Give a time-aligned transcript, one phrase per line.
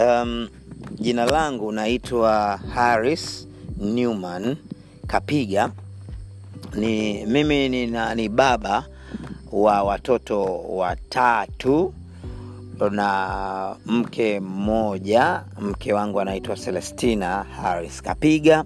[0.00, 0.48] Um,
[1.00, 4.56] jina langu naitwa Harris Newman
[5.06, 5.70] Kapiga.
[6.74, 8.86] Ni mimi ni, na, ni baba
[9.52, 11.94] wa watoto watatu
[12.90, 15.42] na mke mmoja.
[15.60, 18.64] Mke wangu anaitwa Celestina Harris Kapiga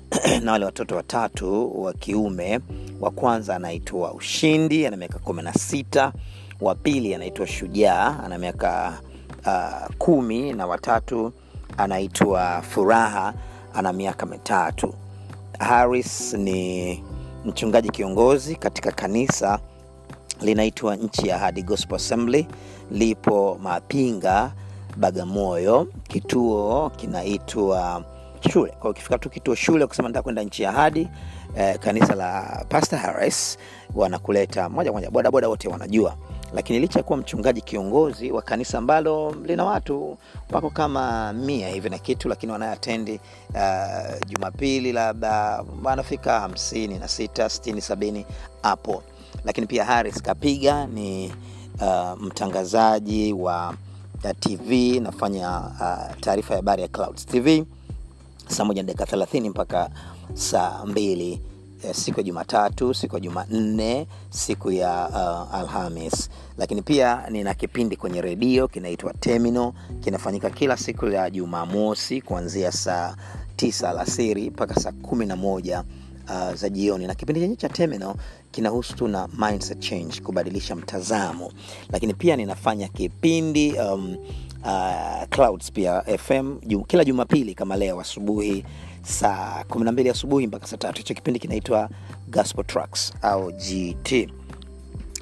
[0.44, 2.60] na wale watoto watatu wa kiume.
[3.00, 6.12] Wa kwanza anaitwa Ushindi, ana miaka kumi na sita.
[6.60, 8.98] Wa pili anaitwa Shujaa, ana miaka
[9.46, 11.32] uh, kumi, na watatu
[11.76, 13.34] anaitwa Furaha,
[13.74, 14.94] ana miaka mitatu.
[15.58, 17.02] Harris ni
[17.44, 19.58] mchungaji kiongozi katika kanisa
[20.40, 22.46] linaitwa Nchi ya Ahadi Gospel Assembly,
[22.90, 24.52] lipo Mapinga,
[24.96, 25.88] Bagamoyo.
[26.08, 28.04] Kituo kinaitwa
[28.52, 28.72] shule.
[28.80, 31.08] Kwa ukifika tu kituo shule kusema nataka kwenda Nchi ya Ahadi,
[31.56, 33.58] eh, kanisa la Pastor Harris
[33.94, 36.16] wanakuleta moja kwa moja, bodaboda wote wanajua.
[36.56, 40.18] Lakini licha ya kuwa mchungaji kiongozi wa kanisa ambalo lina watu
[40.52, 43.20] wako kama mia hivi na kitu, lakini wanayeatendi
[43.54, 48.26] uh, Jumapili labda wanafika hamsini na sita sitini sabini
[48.62, 49.02] hapo.
[49.44, 51.32] Lakini pia Haris Kapiga ni
[51.80, 53.74] uh, mtangazaji wa
[54.24, 57.64] uh, TV nafanya uh, taarifa ya habari ya Clouds TV
[58.48, 59.90] saa moja na dakika thelathini mpaka
[60.34, 61.40] saa mbili
[61.92, 66.30] siku ya Jumatatu, siku ya Jumanne, siku ya uh, Alhamis.
[66.58, 73.16] Lakini pia nina kipindi kwenye redio kinaitwa Terminal, kinafanyika kila siku ya Jumamosi kuanzia saa
[73.56, 75.84] tisa alasiri mpaka saa kumi na moja
[76.28, 78.14] uh, za jioni, na kipindi chenye cha Terminal
[78.50, 81.52] kinahusu tu na mindset change, kubadilisha mtazamo.
[81.92, 84.16] Lakini pia ninafanya kipindi um,
[84.64, 88.64] uh, Clouds pia FM jum, kila Jumapili kama leo asubuhi
[89.06, 90.98] saa 12 asubuhi mpaka saa tatu.
[90.98, 91.88] Hicho kipindi kinaitwa
[92.28, 94.28] Gospel Tracks au GT.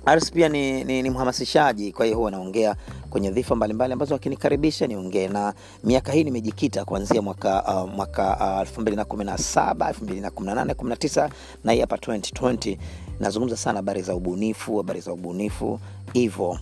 [0.07, 2.77] Ars pia ni, ni, ni mhamasishaji, kwa hiyo huwa naongea
[3.11, 5.55] kwenye dhifa mbalimbali ambazo wakinikaribisha niongee, na
[5.85, 11.31] miaka hii nimejikita kuanzia mwaka uh, mwaka uh, 2017 2018 19
[11.65, 12.79] na hii hapa 2020
[13.21, 15.81] nazungumza sana habari za ubunifu, habari za ubunifu
[16.13, 16.59] hivyo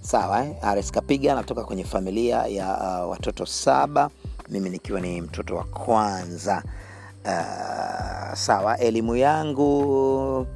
[0.00, 0.56] sawa eh?
[0.62, 4.10] Ares Kapiga anatoka kwenye familia ya uh, watoto saba,
[4.48, 6.62] mimi nikiwa ni mtoto wa kwanza.
[7.24, 10.46] Uh, sawa, elimu yangu.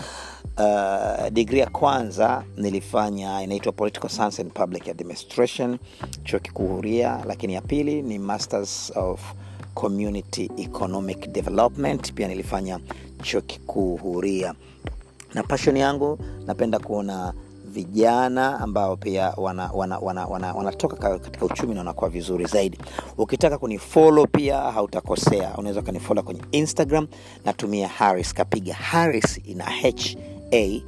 [0.58, 5.78] Uh, digri ya kwanza nilifanya inaitwa political science and public administration
[6.24, 7.22] chuo kikuu huria.
[7.26, 9.20] Lakini ya pili ni masters of
[9.74, 12.80] community economic development pia nilifanya
[13.22, 14.54] chuo kikuu huria.
[15.34, 17.32] Na passion yangu napenda kuona
[17.76, 20.72] vijana ambao pia wanatoka wana, wana, wana, wana
[21.18, 22.78] katika uchumi na wanakuwa vizuri zaidi.
[23.18, 25.54] Ukitaka kunifolo pia hautakosea.
[25.58, 27.06] Unaweza ukanifolo kwenye instagram
[27.44, 28.74] natumia harris kapiga.
[28.74, 30.16] Harris ina h
[30.52, 30.82] a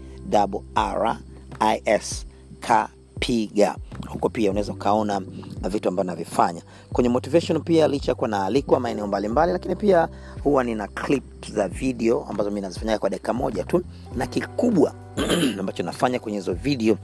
[0.75, 1.19] r
[1.61, 2.27] i s
[2.61, 3.77] kapiga
[4.09, 5.21] huko pia unaweza ukaona
[5.71, 10.09] vitu ambavyo navifanya kwenye motivation pia licha kuwa naalikwa maeneo mbalimbali lakini pia
[10.45, 13.83] huwa nina clip za video ambazo mi nazifanyaga kwa dakika moja tu.
[14.17, 14.95] Na kikubwa
[15.61, 16.97] ambacho nafanya kwenye hizo video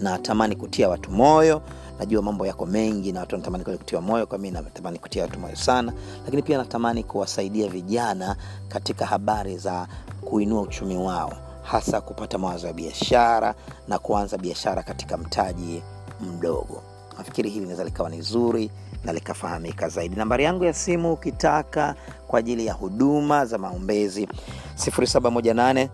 [0.00, 1.62] natamani kutia watu moyo.
[1.98, 5.56] Najua mambo yako mengi na watu wanatamani kutia moyo kwa mi natamani kutia watu moyo
[5.56, 5.92] sana.
[6.24, 8.36] Lakini pia natamani kuwasaidia vijana
[8.68, 9.86] katika habari za
[10.20, 11.32] kuinua uchumi wao.
[11.62, 13.54] Hasa kupata mawazo ya biashara
[13.88, 15.82] na kuanza biashara katika mtaji
[16.20, 16.82] mdogo.
[17.18, 18.70] Nafikiri hili linaweza likawa ni zuri
[19.04, 20.16] na likafahamika zaidi.
[20.16, 21.94] Nambari yangu ya simu ukitaka
[22.26, 24.28] kwa ajili ya huduma za maombezi
[24.76, 25.88] 718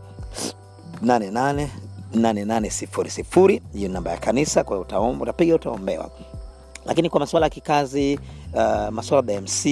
[1.04, 1.68] 88
[2.14, 6.10] 8800 hiyo namba ya kanisa kwa hiyo utapiga utaombewa.
[6.86, 8.20] Lakini kwa masuala ya kikazi
[8.54, 9.64] uh, masuala ya mc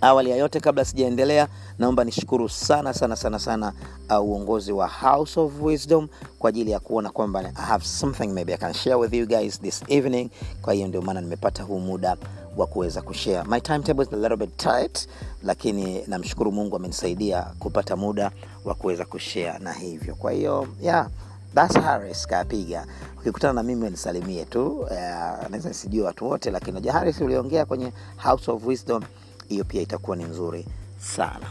[0.00, 1.48] awali ya yote kabla sijaendelea
[1.78, 3.72] naomba nishukuru sana sana sana sana
[4.10, 6.08] uh, uongozi wa house of wisdom
[6.38, 9.60] kwa ajili ya kuona kwamba i have something maybe i can share with you guys
[9.60, 10.30] this evening.
[10.62, 12.16] Kwa hiyo ndio maana nimepata huu muda
[12.56, 13.48] wa kuweza kushare.
[13.48, 15.08] My timetable is a little bit tight
[15.42, 18.30] lakini namshukuru mungu amenisaidia kupata muda
[18.64, 20.14] wa kuweza kushare na hivyo.
[20.14, 21.08] Kwa hiyo yeah
[21.54, 22.86] That's Harris Kapiga.
[23.20, 24.90] Ukikutana na mimi nisalimie tu, uh,
[25.50, 29.02] naweza sijui watu wote, lakini najua uliongea kwenye House of Wisdom,
[29.48, 30.66] hiyo pia itakuwa ni nzuri
[30.98, 31.46] sana.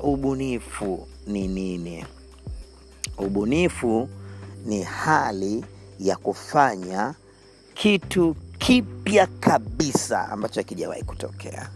[0.00, 2.04] uh, ubunifu ni nini?
[3.18, 4.08] Ubunifu
[4.66, 5.64] ni hali
[5.98, 7.14] ya kufanya
[7.74, 11.70] kitu kipya kabisa ambacho hakijawahi kutokea.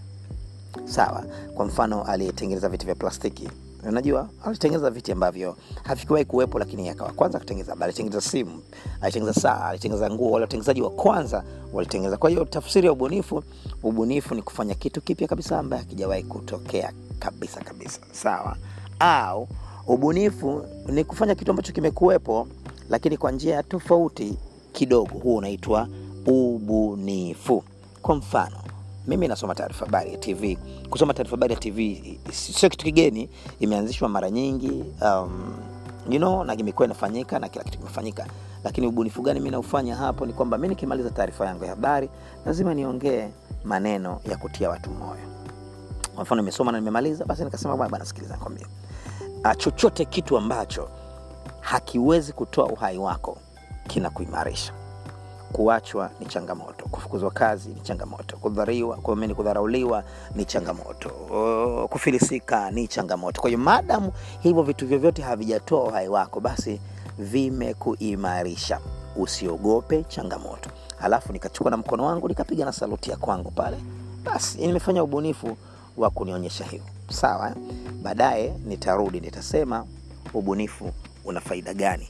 [0.85, 3.49] Sawa kwa mfano aliyetengeneza viti vya plastiki
[3.89, 8.63] unajua alitengeneza viti ambavyo havikuwahi kuwepo lakini akawa kwanza kutengeneza alitengeneza simu
[9.01, 13.43] alitengeneza saa alitengeneza nguo wale watengenezaji wa kwanza walitengeneza kwa hiyo tafsiri ya ubunifu
[13.83, 18.01] ubunifu ni kufanya kitu kipya kabisa ambaye hakijawahi kutokea kabisa kabisa.
[18.13, 18.57] Sawa.
[18.99, 19.49] Au
[19.87, 22.49] ubunifu ni kufanya kitu ambacho kimekuwepo
[22.91, 24.37] lakini kwa njia tofauti
[24.73, 25.19] kidogo.
[25.19, 25.89] Huo unaitwa
[26.27, 27.65] ubunifu.
[28.03, 28.57] Kwa mfano
[29.07, 30.59] mimi nasoma taarifa habari ya tv
[30.91, 35.55] kusoma taarifa habari ya tv sio kitu kigeni imeanzishwa mara nyingi um,
[36.11, 38.27] you know, na imekuwa inafanyika na kila kitu kimefanyika.
[38.65, 42.09] Lakini ubunifu gani mi naufanya hapo ni kwamba mi nikimaliza taarifa yangu ya habari
[42.47, 43.29] lazima niongee
[43.65, 45.21] maneno ya kutia watu moyo.
[46.15, 48.39] Kwa mfano nimesoma na nimemaliza basi nikasema bwana sikiliza
[49.45, 50.89] uh, chochote kitu ambacho
[51.61, 53.39] hakiwezi kutoa uhai wako
[53.89, 54.73] kinakuimarisha
[55.53, 60.05] kuachwa ni changamoto kufukuzwa kazi ni changamoto kudhariwa kuamini kudharauliwa
[60.35, 61.09] ni changamoto
[61.91, 63.41] kufilisika ni changamoto.
[63.41, 66.81] Kwa hiyo madamu hivyo vitu vyovyote havijatoa uhai wako basi
[67.19, 68.81] vimekuimarisha.
[69.17, 70.71] Usiogope changamoto.
[71.01, 73.77] Alafu nikachukua na mkono wangu nikapiga na saluti ya kwangu pale.
[74.25, 75.57] Basi nimefanya ubunifu
[75.97, 76.83] wa kunionyesha hiyo.
[77.11, 77.53] Sawa
[78.03, 79.87] baadaye nitarudi nitasema
[80.35, 80.93] ubunifu
[81.25, 82.09] una faida gani?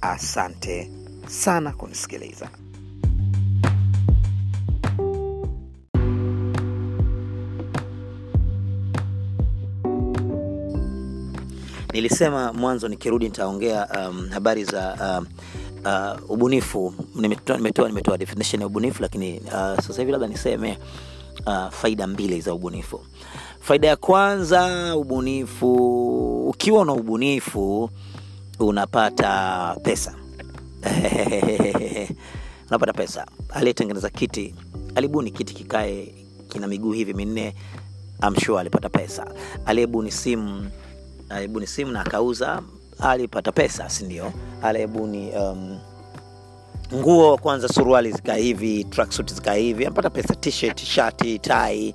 [0.00, 0.90] Asante
[1.28, 2.48] sana kunisikiliza
[12.00, 15.26] nilisema mwanzo nikirudi nitaongea um, habari za um,
[15.84, 16.94] uh, ubunifu.
[17.14, 20.78] Nimetoa nimetoa definition ya ubunifu lakini uh, sasa hivi labda niseme
[21.46, 23.00] uh, faida mbili za ubunifu.
[23.60, 27.90] Faida ya kwanza ubunifu ukiwa na ubunifu
[28.58, 30.14] unapata pesa.
[32.68, 33.26] Unapata pesa.
[33.48, 34.54] Aliyetengeneza kiti
[34.94, 36.14] alibuni kiti kikae
[36.48, 37.54] kina miguu hivi minne
[38.20, 39.26] amshua alipata pesa.
[39.66, 40.70] Aliyebuni simu
[41.30, 42.62] alibuni simu na akauza
[43.00, 44.32] alipata pesa sindio
[44.62, 45.78] alibuni um,
[46.94, 51.94] nguo kwanza suruali zikaa hivi tracksuit zikaa hivi amepata pesa t-shirt shati tai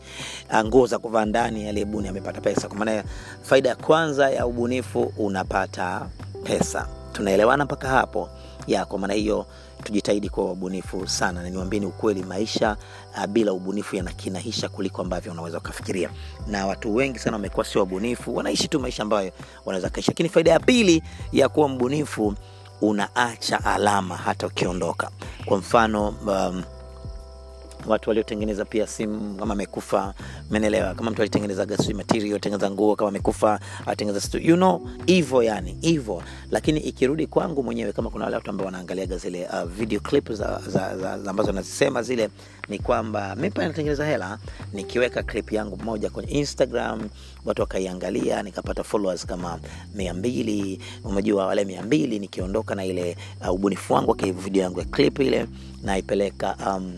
[0.64, 2.68] nguo za kuvaa ndani aliyebuni amepata pesa.
[2.68, 3.04] Kwa maana
[3.44, 6.08] faida ya kwanza ya ubunifu unapata
[6.44, 6.88] pesa.
[7.14, 8.30] Tunaelewana mpaka hapo?
[8.68, 9.46] Ya kwa maana hiyo
[9.86, 12.78] tujitahidi kuwa wabunifu sana na niwambieni ukweli maisha
[13.18, 16.10] uh, bila ubunifu yanakinahisha kuliko ambavyo unaweza ukafikiria.
[16.48, 19.32] Na watu wengi sana wamekuwa sio wabunifu wanaishi tu maisha ambayo
[19.66, 22.34] wanaweza kaishi lakini faida ya pili ya kuwa mbunifu
[22.82, 25.12] unaacha alama hata ukiondoka.
[25.46, 26.64] Kwa mfano um,
[27.88, 30.14] watu waliotengeneza pia simu kama amekufa
[30.52, 32.40] menelewa kama mtu alitengeneza gasui material
[32.72, 34.90] nguo kama amekufa atengeneza you know
[35.44, 40.00] yani hivyo lakini ikirudi kwangu mwenyewe kama kuna wale watu ambao wanaangaliaga zile uh, video
[40.00, 42.30] clip za, za, za, za ambazo nazisema zile
[42.70, 44.38] ni kwamba mi pale natengeneza hela
[44.74, 47.10] nikiweka clip yangu moja kwenye instagram
[47.46, 49.60] watu wakaiangalia nikapata followers kama
[49.96, 54.86] mia mbili umejua wale mia mbili nikiondoka na ile uh, ubunifu wangu video yangu ya
[54.86, 55.48] clip ile
[55.84, 56.94] naipeleka um,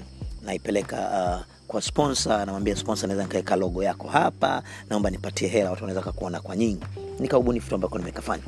[0.47, 5.83] naipeleka uh, kwa sponsor namwambia sponsor naweza nikaweka logo yako hapa naomba nipatie hela watu
[5.83, 6.83] wanaweza kakuona kwa nyingi.
[7.19, 8.43] Nikaubunifu tu ambako nimekafanya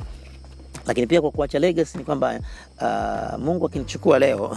[0.86, 2.40] lakini pia kwa kuacha legacy ni kwamba
[2.80, 4.56] uh, mungu akinichukua leo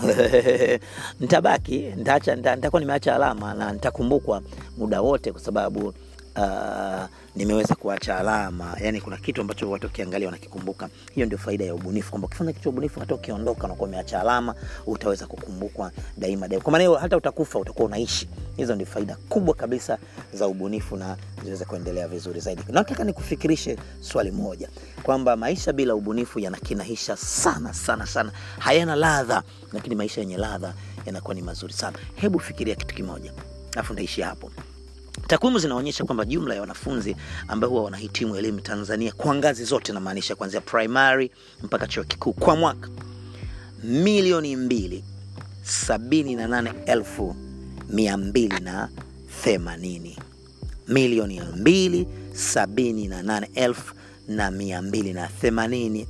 [1.19, 4.41] nitabaki nitaacha nitakuwa nimeacha alama na nitakumbukwa
[4.77, 5.87] muda wote kwa sababu
[6.35, 7.03] uh,
[7.35, 8.77] nimeweza kuacha alama.
[8.81, 10.89] Yani kuna kitu ambacho watu wakiangalia wanakikumbuka.
[11.15, 14.55] Hiyo ndio faida ya ubunifu kwamba ukifanya kitu ubunifu hata ukiondoka unakuwa umeacha alama
[14.87, 16.63] utaweza kukumbukwa daima daima.
[16.63, 18.27] Kwa maana hiyo hata utakufa utakuwa unaishi.
[18.57, 19.97] Hizo ndio faida kubwa kabisa
[20.33, 22.61] za ubunifu na ziweze kuendelea vizuri zaidi.
[22.69, 24.69] Nataka nikufikirishe swali moja
[25.03, 28.31] kwamba maisha bila ubunifu yanakinahisha sana sana sana.
[28.59, 30.73] Hayana ladha lakini maisha yenye ladha
[31.05, 31.97] yanakuwa ni mazuri sana.
[32.15, 33.33] Hebu fikiria kitu kimoja
[33.73, 34.51] alafu ndaishia hapo
[35.27, 37.15] takwimu zinaonyesha kwamba jumla ya wanafunzi
[37.47, 41.31] ambao huwa wanahitimu elimu tanzania kwa ngazi zote namaanisha kuanzia primary
[41.63, 42.89] mpaka chuo kikuu kwa mwaka
[43.83, 45.03] milioni mbili
[45.63, 47.35] sabini na nane elfu
[47.89, 48.89] mia mbili na
[49.43, 50.17] themanini.
[50.87, 53.93] Milioni mbili sabini na nane elfu
[54.27, 56.07] na mia mbili na themanini.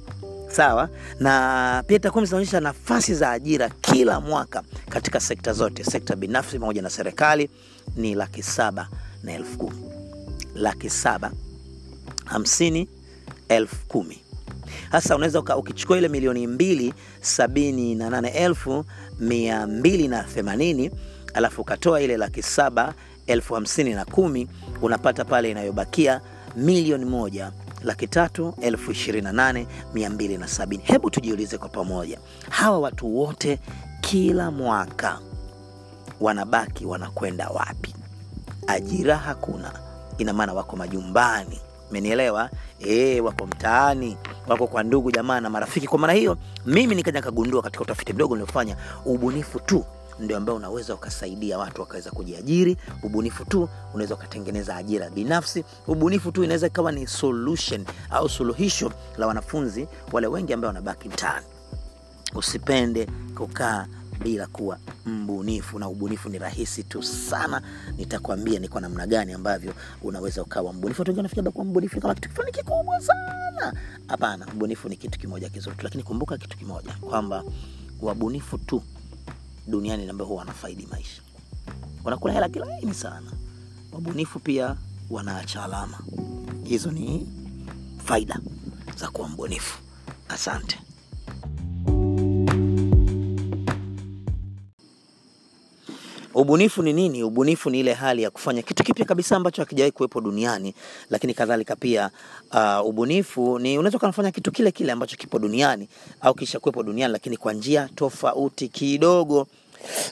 [0.49, 0.89] Sawa?
[1.19, 6.81] Na pia takwimu zinaonyesha nafasi za ajira kila mwaka katika sekta zote sekta binafsi pamoja
[6.81, 7.49] na serikali
[7.95, 8.87] ni laki saba
[9.23, 9.83] na elfu kumi
[10.55, 11.31] laki saba
[12.25, 12.87] hamsini
[13.49, 14.19] elfu kumi
[14.91, 18.85] sasa unaweza ukichukua ile milioni mbili sabini na nane elfu
[19.19, 20.91] mia mbili na themanini
[21.33, 22.93] alafu ukatoa ile laki saba
[23.27, 24.47] elfu hamsini na kumi
[24.81, 26.21] unapata pale inayobakia
[26.55, 27.51] milioni moja
[27.83, 30.83] laki tatu elfu ishirini na nane mia mbili na sabini.
[30.85, 33.59] Hebu tujiulize kwa pamoja, hawa watu wote
[34.01, 35.19] kila mwaka
[36.23, 37.95] wanabaki wanakwenda wapi?
[38.67, 39.71] Ajira hakuna,
[40.17, 42.49] ina maana wako majumbani, umenielewa?
[42.79, 45.87] E, wako mtaani, wako kwa ndugu jamaa na marafiki.
[45.87, 49.85] Kwa maana hiyo, mimi nikaja kagundua katika utafiti mdogo niliofanya, ubunifu tu
[50.19, 52.77] ndio ambao unaweza ukasaidia watu wakaweza kujiajiri.
[53.03, 55.63] Ubunifu tu unaweza ukatengeneza ajira binafsi.
[55.87, 61.45] Ubunifu tu inaweza ikawa ni solution au suluhisho la wanafunzi wale wengi ambao wanabaki mtaani.
[62.35, 67.61] Usipende kukaa bila kuwa mbunifu, na ubunifu ni rahisi tu sana.
[67.97, 71.03] Nitakwambia ni kwa namna gani ambavyo unaweza ukawa mbunifu.
[71.17, 73.73] Wanafikiri kuwa mbunifu ni kama kitu fulani kikubwa sana.
[74.07, 77.43] Hapana, mbunifu ni kitu kimoja kizuri lakini kumbuka kitu kimoja kwamba
[78.01, 78.83] wabunifu tu
[79.67, 81.21] duniani ambao huwa wanafaidi maisha,
[82.03, 83.31] wanakula hela kilaini sana.
[83.91, 84.75] Wabunifu pia
[85.09, 85.99] wanaacha alama.
[86.63, 87.27] Hizo ni
[88.05, 88.39] faida
[88.97, 89.79] za kuwa mbunifu.
[90.29, 90.79] Asante.
[96.35, 97.23] Ubunifu ni nini?
[97.23, 100.73] Ubunifu ni ile hali ya kufanya kitu kipya kabisa ambacho hakijawahi kuwepo duniani,
[101.09, 102.09] lakini kadhalika pia
[102.53, 105.87] uh, ubunifu ni unaweza kufanya kitu kile kile ambacho kipo duniani
[106.21, 109.47] au kisha kuwepo duniani, lakini kwa njia tofauti kidogo.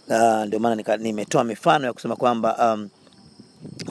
[0.09, 2.89] Uh, ndio maana nimetoa mifano ya kusema kwamba um,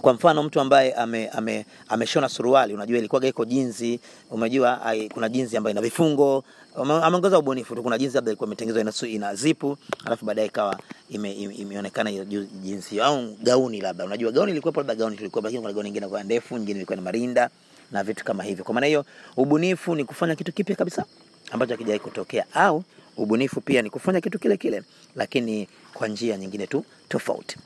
[0.00, 4.80] kwa mfano mtu ambaye ame, ame, ameshona suruali, unajua ilikuwa iko jinzi, umejua
[5.14, 7.82] kuna jinzi ambayo ina vifungo, ame- ameongeza ubunifu tu.
[7.82, 10.78] Kuna jinsi labda ilikuwa imetengenezwa ina, ina zipu, alafu baadaye ikawa
[11.10, 12.24] ime, ime, imeonekana hiyo
[12.62, 16.22] jinsi au gauni labda, unajua gauni ilikuwa labda gauni tulikuwa, lakini kuna gauni nyingine kwa
[16.22, 17.50] ndefu, nyingine ilikuwa ni marinda
[17.92, 18.64] na vitu kama hivyo.
[18.64, 19.04] Kwa maana hiyo
[19.36, 21.04] ubunifu ni kufanya kitu kipya kabisa
[21.50, 22.84] ambacho hakijawahi kutokea, au
[23.16, 24.82] ubunifu pia ni kufanya kitu kile kile
[25.16, 27.56] lakini kwa njia nyingine tu tofauti.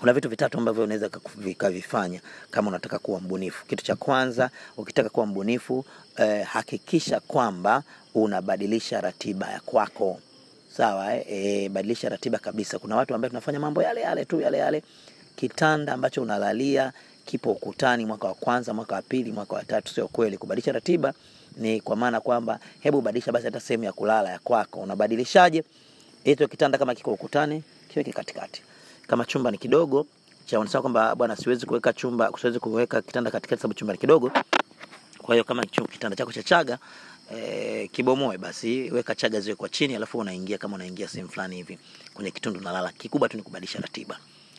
[0.00, 3.66] Kuna vitu vitatu ambavyo unaweza vikavifanya kama unataka kuwa mbunifu.
[3.66, 5.84] Kitu cha kwanza, ukitaka kuwa mbunifu
[6.16, 7.82] eh, hakikisha kwamba
[8.14, 10.20] unabadilisha ratiba ya kwako.
[10.76, 11.24] Sawa eh?
[11.28, 12.78] Eh, badilisha ratiba kabisa.
[12.78, 14.82] Kuna watu ambao tunafanya mambo yale yale tu yale yale.
[15.36, 16.92] Kitanda ambacho unalalia
[17.24, 19.92] kipo ukutani mwaka wa kwanza, mwaka wa pili, mwaka wa tatu.
[19.94, 20.38] Sio kweli.
[20.38, 21.12] Kubadilisha ratiba
[21.56, 24.80] ni kwa maana kwamba hebu badilisha basi hata sehemu ya kulala ya kwako.
[24.80, 25.64] Unabadilishaje?
[26.24, 28.62] Hicho kitanda kama kiko ukutani, kiweke katikati
[29.06, 30.06] kama chumba ni kidogo
[30.46, 34.32] cha wanasema kwamba bwana, siwezi kuweka chumba, siwezi kuweka kitanda katikati sababu chumba ni kidogo.
[35.18, 36.78] Kwa hiyo kama kitanda chako cha chaga
[37.36, 41.78] e, kibomoe basi, weka chaga ziwe kwa chini, alafu unaingia kama unaingia sehemu fulani hivi
[42.14, 42.92] kwenye kitundu unalala.
[42.92, 44.18] Kikubwa tu ni kubadilisha ratiba.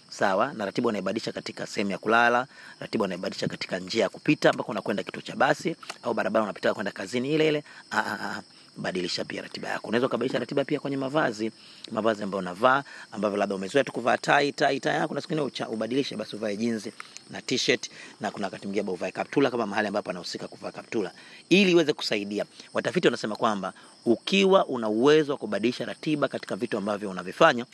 [0.10, 2.48] Sawa, na ratiba unaibadilisha katika sehemu ya kulala,
[2.80, 6.92] ratiba unaibadilisha katika njia ya kupita ambako unakwenda kituo cha basi au barabara unapita kwenda
[6.92, 7.64] kazini ile ile.
[7.92, 8.42] Ah, ah, ah
[8.78, 9.88] badilisha pia ratiba yako.
[9.88, 11.52] Unaweza ukabadilisha ratiba pia kwenye mavazi,
[11.92, 15.66] mavazi ambayo unavaa ambavyo labda umezoea tu kuvaa tai tai tai yako, na siku nyingine
[15.70, 16.90] ubadilishe basi uvae jeans
[17.30, 17.90] na t-shirt,
[18.22, 21.12] na kuna wakati mwingine uvae kaptula kama mahali ambapo anahusika kuvaa kaptula,
[21.50, 22.46] ili iweze kusaidia.
[22.74, 23.74] Watafiti wanasema kwamba
[24.06, 27.66] ukiwa una uwezo wa kubadilisha ratiba katika vitu ambavyo unavifanya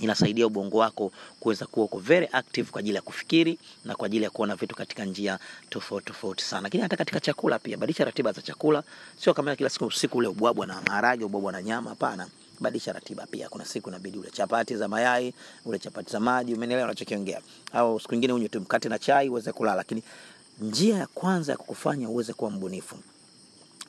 [0.00, 4.24] inasaidia ubongo wako kuweza kuwa uko very active kwa ajili ya kufikiri na kwa ajili
[4.24, 5.38] ya kuona vitu katika njia
[5.70, 6.62] tofauti tofauti sana.
[6.62, 8.82] Lakini hata katika chakula pia, badilisha ratiba za chakula,
[9.20, 11.90] sio kama kila siku usiku ule ubwabwa na maharage, ubwabwa na nyama.
[11.90, 12.28] Hapana,
[12.60, 13.48] badilisha ratiba pia.
[13.48, 15.34] Kuna siku inabidi ule chapati za mayai,
[15.64, 17.40] ule chapati za maji, umenielewa unachokiongea,
[17.72, 19.76] au siku nyingine unywe tu mkate na chai uweze kulala.
[19.76, 20.02] Lakini
[20.60, 22.96] njia ya kwanza ya kukufanya uweze kuwa mbunifu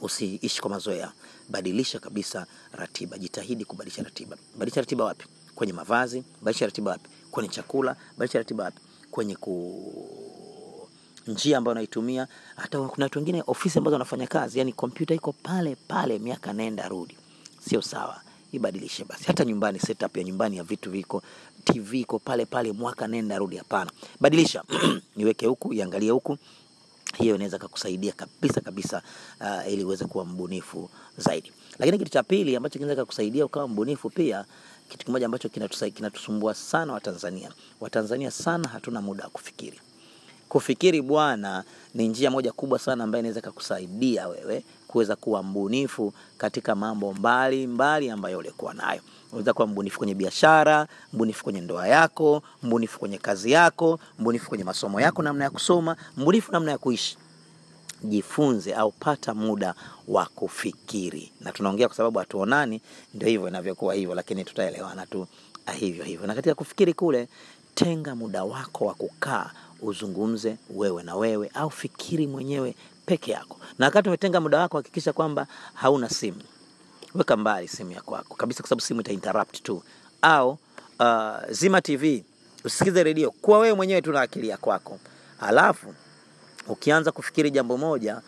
[0.02, 1.12] usiishi kwa mazoea,
[1.50, 3.18] badilisha kabisa ratiba.
[3.18, 4.38] Jitahidi kubadilisha ratiba.
[4.58, 5.26] Badilisha ratiba wapi?
[5.56, 6.24] Kwenye mavazi.
[6.42, 7.10] Badilisha ratiba wapi?
[7.32, 7.96] Kwenye chakula.
[8.18, 8.80] Badilisha ratiba wapi?
[9.12, 10.10] Kwenye ku
[11.28, 12.28] njia ambayo unaitumia.
[12.56, 16.88] Hata kuna watu wengine ofisi ambazo wanafanya kazi, yani kompyuta iko pale pale, miaka nenda
[16.88, 17.18] rudi,
[17.70, 18.22] sio sawa.
[18.52, 19.24] Ibadilishe basi.
[19.28, 21.24] Hata nyumbani, setup ya nyumbani ya vitu viko,
[21.64, 23.58] TV iko pale pale, mwaka nenda rudi.
[23.58, 24.64] Hapana, badilisha
[25.16, 26.38] niweke huku, iangalie huku
[27.18, 29.02] hiyo inaweza kukusaidia kabisa kabisa,
[29.42, 31.52] uh, ili uweze kuwa mbunifu zaidi.
[31.80, 34.46] Lakini kitu cha pili ambacho kinaweza kukusaidia ukawa mbunifu pia,
[34.90, 35.50] kitu kimoja ambacho
[35.94, 37.52] kinatusumbua sana Watanzania.
[37.82, 39.80] Watanzania sana hatuna muda wa kufikiri.
[40.50, 41.64] Kufikiri bwana,
[41.94, 47.68] ni njia moja kubwa sana ambayo inaweza kukusaidia wewe kuweza kuwa mbunifu katika mambo mbali
[47.68, 49.02] mbali ambayo ulikuwa nayo.
[49.32, 54.64] Unaweza kuwa mbunifu kwenye biashara, mbunifu kwenye ndoa yako, mbunifu kwenye kazi yako, mbunifu kwenye
[54.64, 57.18] masomo yako, namna ya kusoma, mbunifu namna ya kuishi.
[58.04, 59.74] Jifunze au pata muda
[60.08, 62.82] wa kufikiri, na tunaongea kwa sababu hatuonani,
[63.14, 65.28] ndio hivyo inavyokuwa hivyo, lakini tutaelewana tu
[65.66, 66.28] ah, hivyo hivyo.
[66.28, 67.28] Na katika kufikiri kule,
[67.76, 72.76] tenga muda wako wa kukaa uzungumze wewe na wewe, au fikiri mwenyewe
[73.06, 73.58] peke yako.
[73.80, 76.42] Na wakati umetenga muda wako, hakikisha kwamba hauna simu
[77.16, 79.84] weka mbali simu ya kwako kabisa, kwa sababu simu ita interrupt tu,
[80.22, 80.58] au
[81.00, 82.24] uh, zima TV,
[82.64, 85.00] usikize redio, kuwa wewe mwenyewe tu na akili ya kwako,
[85.40, 85.94] alafu
[86.68, 88.22] Ukianza kufikiri jambo moja,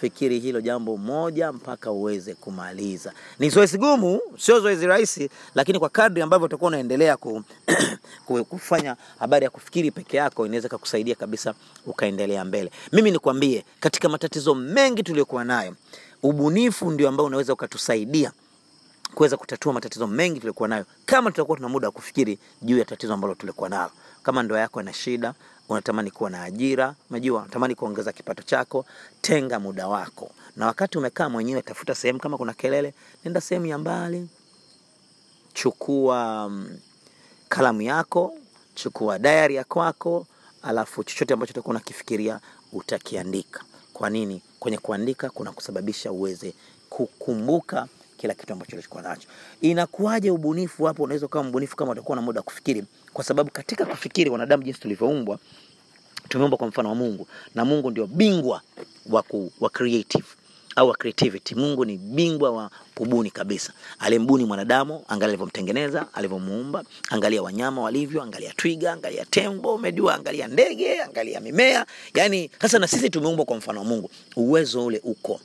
[0.00, 3.12] fikiri hilo jambo moja mpaka uweze kumaliza.
[3.38, 7.42] Ni zoezi gumu, sio zoezi rahisi, lakini kwa kadri ambavyo utakuwa unaendelea ku,
[8.26, 11.54] ku- kufanya habari ya kufikiri peke yako inaweza kukusaidia kabisa
[11.86, 12.70] ukaendelea mbele.
[12.92, 15.74] Mimi nikwambie, katika matatizo mengi tuliyokuwa nayo,
[16.22, 18.32] ubunifu ndio ambao unaweza ukatusaidia
[19.14, 23.14] kuweza kutatua matatizo mengi tuliokuwa nayo, kama tutakuwa tuna muda wa kufikiri juu ya tatizo
[23.14, 23.90] ambalo tulikuwa nalo.
[24.22, 25.34] Kama ndoa yako ina shida,
[25.68, 28.84] unatamani kuwa na ajira, unajua, unatamani kuongeza kipato chako,
[29.20, 32.94] tenga muda wako, na wakati umekaa mwenyewe, tafuta sehemu, kama kuna kelele,
[33.24, 34.28] nenda sehemu ya mbali,
[35.52, 36.78] chukua mm,
[37.48, 38.34] kalamu yako,
[38.74, 40.26] chukua diary ya kwako,
[40.62, 42.40] alafu chochote ambacho utakuwa unakifikiria
[42.72, 43.64] utakiandika.
[43.92, 44.42] Kwa nini?
[44.60, 46.54] Kwenye kuandika kuna kusababisha uweze
[46.90, 47.88] kukumbuka
[48.24, 49.28] kila kitu ambacho alichokuwa nacho.
[49.60, 51.02] Inakuwaje ubunifu hapo?
[51.02, 55.38] Unaweza ukawa mbunifu kama utakuwa na muda kufikiri, kwa sababu katika kufikiri, wanadamu jinsi tulivyoumbwa,
[56.28, 58.62] tumeumbwa kwa mfano wa Mungu na Mungu ndio bingwa
[59.10, 60.24] wa, ku, wa creative
[60.76, 61.54] au wa creativity.
[61.54, 63.72] Mungu ni bingwa wa kubuni kabisa.
[63.98, 71.02] Alimbuni mwanadamu, angalia alivyomtengeneza, alivyomuumba, angalia wanyama walivyo, angalia twiga, angalia tembo, umejua, angalia ndege,
[71.02, 71.86] angalia mimea.
[72.14, 75.40] Yani sasa na sisi tumeumbwa kwa mfano wa Mungu, uwezo ule uko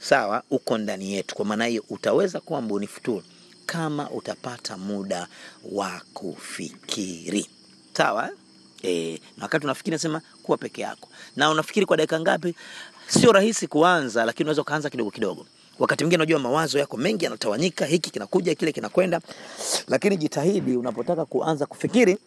[0.00, 1.34] sawa, uko ndani yetu.
[1.34, 3.22] Kwa maana hiyo utaweza kuwa mbunifu
[3.66, 5.28] kama utapata muda
[5.72, 7.46] wa kufikiri,
[7.96, 8.30] sawa?
[8.84, 12.54] E, na wakati unafikiri nasema kuwa peke yako, na unafikiri kwa dakika ngapi?
[13.08, 15.46] Sio rahisi kuanza, lakini unaweza ukaanza kidogo kidogo.
[15.78, 19.20] Wakati mwingine unajua mawazo yako mengi yanatawanyika, hiki kinakuja, kile kinakwenda,
[19.88, 22.18] lakini jitahidi unapotaka kuanza kufikiri,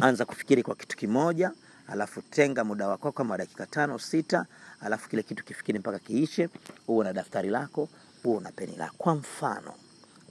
[0.00, 1.50] anza kufikiri kwa kitu kimoja,
[1.88, 4.46] alafu tenga muda wako kama dakika tano sita,
[4.80, 6.48] alafu kile kitu kifikiri mpaka kiishe.
[6.88, 7.88] Uwe na daftari lako,
[8.24, 8.94] uwe na peni lako.
[8.98, 9.74] Kwa mfano,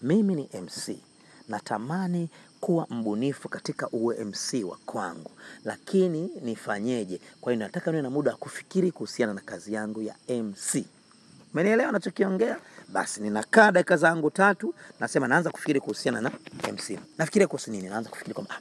[0.02, 0.98] mimi ni MC
[1.50, 5.32] natamani kuwa mbunifu katika uwe MC wa kwangu,
[5.66, 7.22] lakini nifanyeje?
[7.42, 10.86] Kwa hiyo nataka niwe na muda wa kufikiri kuhusiana na kazi yangu ya MC.
[11.54, 12.58] Umenielewa nachokiongea?
[12.90, 16.32] Basi ninakaa dakika zangu tatu, nasema naanza kufikiri kuhusiana na
[16.74, 17.00] MC.
[17.18, 17.90] Nafikiria kuhusu nini?
[17.90, 18.56] Naanza kufikiri kwamba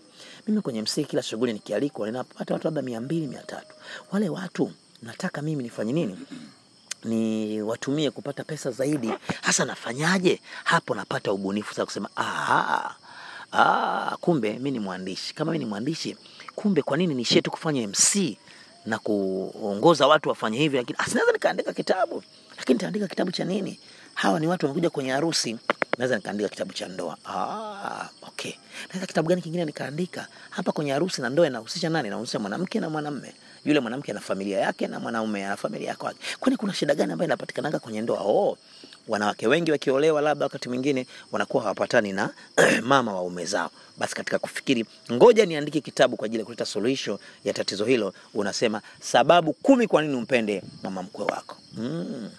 [0.46, 3.74] mimi kwenye MC kila shughuli nikialikwa ninapata watu labda mia mbili mia tatu.
[4.12, 6.18] Wale watu nataka mimi nifanye nini?
[7.04, 9.10] ni watumie kupata pesa zaidi.
[9.42, 10.40] Hasa nafanyaje?
[10.64, 12.94] Hapo napata ubunifu sasa kusema aha,
[13.52, 15.34] ah, kumbe mi ni mwandishi.
[15.34, 16.16] Kama mi ni mwandishi,
[16.54, 18.38] kumbe kwa nini niishie tu kufanya MC
[18.86, 22.22] na kuongoza watu wafanye hivyo, lakini ah, sinaweza nikaandika kitabu.
[22.58, 23.80] Lakini nitaandika kitabu cha nini?
[24.14, 25.56] Hawa ni watu wamekuja kwenye harusi,
[25.98, 27.16] naweza nikaandika kitabu cha ndoa.
[27.28, 28.52] Ah, okay.
[28.88, 30.26] Naweza kitabu gani kingine nikaandika?
[30.50, 32.08] Hapa kwenye harusi na ndoa inahusisha nani?
[32.08, 33.34] Inahusisha mwanamke na mwanamume.
[33.64, 36.06] Yule mwanamke ana familia yake na mwanaume ana familia yake.
[36.40, 38.20] Kwani kuna shida gani ambayo inapatikanaga kwenye ndoa?
[38.20, 38.58] Oh,
[39.08, 42.30] wanawake wengi wakiolewa, labda wakati mwingine wanakuwa hawapatani na
[42.82, 43.70] mama waume zao.
[43.98, 48.82] Basi katika kufikiri, ngoja niandike kitabu kwa ajili ya kuleta suluhisho ya tatizo hilo, unasema
[49.00, 51.56] sababu kumi kwa nini umpende mama mkwe wako.
[51.76, 52.30] Mm.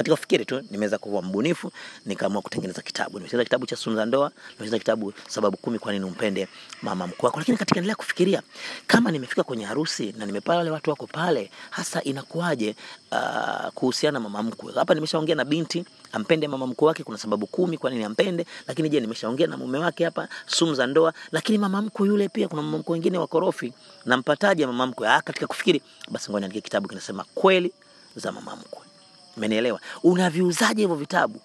[0.00, 1.72] Katika kufikiri tu nimeweza kuwa mbunifu,
[2.06, 3.18] nikaamua kutengeneza kitabu.
[3.18, 6.48] Nimetengeneza kitabu cha Sumu za Ndoa, nimetengeneza kitabu sababu kumi kwa nini umpende
[6.82, 7.38] mama mkwe wako.
[7.38, 8.42] Lakini katika endelea kufikiria,
[8.86, 12.76] kama nimefika kwenye harusi na nimepata wale watu wako pale, hasa inakuwaje
[13.12, 14.72] uh, kuhusiana na mama mkwe?
[14.72, 18.46] Hapa nimeshaongea na binti ampende mama mkwe wake, kuna sababu kumi kwa nini ampende.
[18.68, 21.12] Lakini je, nimeshaongea na mume wake hapa, sumu za ndoa.
[21.32, 23.72] Lakini mama mkwe yule pia, kuna mama mkwe wengine wakorofi,
[24.06, 25.08] nampataje mama mkwe?
[25.08, 27.72] Ah, katika kufikiri, basi ngoja niandike kitabu kinasema kweli
[28.16, 28.89] za mama mkwe.
[29.40, 29.80] Umenielewa?
[30.02, 31.40] Unaviuzaje hivyo vitabu?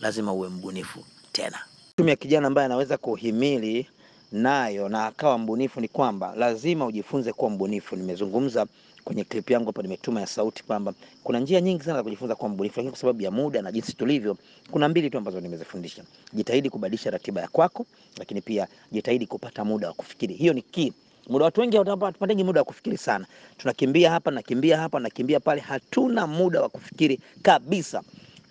[0.00, 1.58] Lazima uwe mbunifu tena.
[1.96, 3.86] Tumia kijana ambaye anaweza kuhimili
[4.32, 7.96] nayo na akawa mbunifu ni kwamba lazima ujifunze kuwa mbunifu.
[7.96, 8.66] Nimezungumza
[9.04, 10.94] kwenye clip yangu hapa, nimetuma ya sauti kwamba
[11.24, 13.92] kuna njia nyingi sana za kujifunza kuwa mbunifu, lakini kwa sababu ya muda na jinsi
[13.92, 14.36] tulivyo,
[14.70, 16.02] kuna mbili tu ambazo nimezifundisha.
[16.32, 17.86] Jitahidi kubadilisha ratiba ya kwako,
[18.18, 20.34] lakini pia jitahidi kupata muda wa kufikiri.
[20.34, 20.92] Hiyo ni key
[21.28, 23.26] muda watu wengi hawapatagi muda wa kufikiri sana.
[23.58, 28.02] Tunakimbia hapa nakimbia hapa nakimbia pale, hatuna muda wa kufikiri kabisa.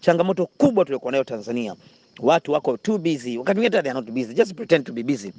[0.02, 1.76] Changamoto kubwa tuliokuwa nayo Tanzania,
[2.20, 5.32] watu wako too busy, wakati mwingine they are not busy, just pretend to be busy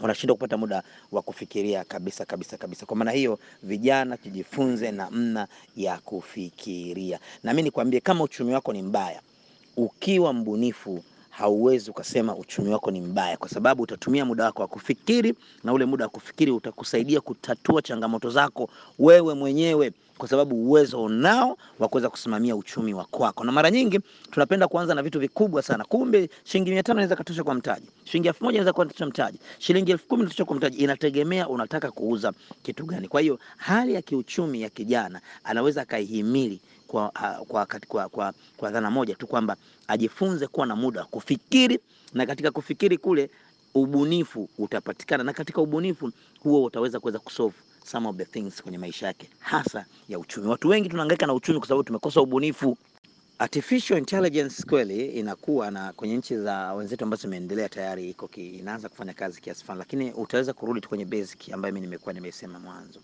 [0.00, 2.86] wanashindwa kupata muda wa kufikiria kabisa kabisa kabisa.
[2.86, 8.82] Kwa maana hiyo, vijana tujifunze namna ya kufikiria, na mimi nikwambie, kama uchumi wako ni
[8.82, 9.20] mbaya,
[9.76, 11.04] ukiwa mbunifu
[11.36, 15.84] hauwezi ukasema uchumi wako ni mbaya, kwa sababu utatumia muda wako wa kufikiri, na ule
[15.84, 22.10] muda wa kufikiri utakusaidia kutatua changamoto zako wewe mwenyewe, kwa sababu uwezo unao wa kuweza
[22.10, 23.44] kusimamia uchumi wa kwako.
[23.44, 27.44] Na mara nyingi tunapenda kuanza na vitu vikubwa sana, kumbe shilingi mia tano inaweza katosha
[27.44, 30.76] kwa mtaji, shilingi elfu moja inaweza kutosha mtaji, shilingi elfu kumi inatosha kwa mtaji.
[30.76, 33.08] Inategemea unataka kuuza kitu gani.
[33.08, 36.60] Kwa hiyo hali ya kiuchumi ya kijana anaweza akaihimili
[36.94, 37.10] kwa,
[37.48, 39.56] kwa, kwa, kwa, kwa dhana moja tu kwamba
[39.88, 41.78] ajifunze kuwa na muda kufikiri,
[42.12, 43.30] na katika kufikiri kule
[43.74, 47.54] ubunifu utapatikana, na katika ubunifu huo utaweza kuweza kusolve
[47.84, 50.46] some of the things kwenye maisha yake, hasa ya uchumi.
[50.48, 52.76] Watu wengi tunahangaika na uchumi kwa sababu tumekosa ubunifu.
[53.38, 59.12] Artificial intelligence kweli inakuwa na kwenye nchi za wenzetu ambazo zimeendelea tayari iko inaanza kufanya
[59.14, 63.00] kazi kiasi fulani, lakini utaweza kurudi tu kwenye basic ambayo mimi nimekuwa nimesema mwanzo,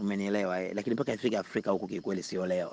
[0.00, 0.72] umenielewa eh?
[0.74, 2.70] Lakini mpaka ifika Afrika huku kikweli sio leo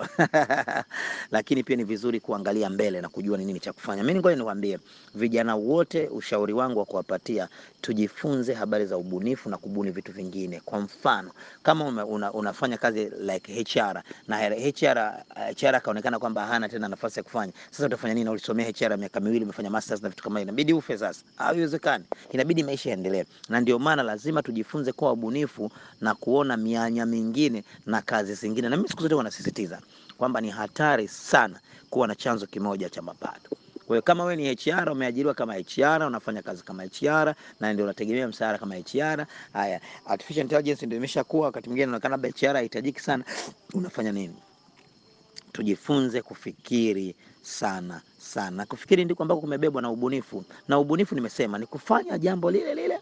[1.32, 4.04] lakini pia ni vizuri kuangalia mbele na kujua ni nini cha kufanya.
[4.04, 4.80] Mimi ngoja niwaambie
[5.16, 7.48] vijana wote, ushauri wangu wa kuwapatia,
[7.82, 10.62] tujifunze habari za ubunifu na kubuni vitu vingine.
[10.66, 11.32] Kwa mfano
[11.64, 15.24] kama ume, una, unafanya kazi like HR na HR
[15.62, 18.30] HR akaonekana kwamba hana tena nafasi ya kufanya, sasa utafanya nini?
[18.30, 21.24] Ulisomea HR miaka miwili, umefanya masters na vitu kama hivyo, inabidi ufe sasa.
[21.36, 27.64] Haiwezekani, inabidi maisha yaendelee, na ndio maana lazima tujifunze kuwa wabunifu na kuona mianya mingine
[27.86, 29.82] na kazi zingine, na mimi siku zote wanasisitiza
[30.18, 33.50] kwamba ni hatari sana kuwa na chanzo kimoja cha mapato.
[33.88, 37.86] Kwa hiyo kama wewe ni HR umeajiriwa kama HR, unafanya kazi kama HR na ndio
[37.86, 43.00] unategemea mshahara kama HR, haya artificial intelligence ndio imeshakuwa, wakati mwingine inaonekana labda HR haihitajiki
[43.02, 43.24] sana,
[43.74, 44.36] unafanya nini?
[45.52, 48.66] Tujifunze kufikiri sana sana.
[48.66, 52.97] Kufikiri ndiko ambako kumebebwa na ubunifu, na ubunifu nimesema ni kufanya jambo lile lile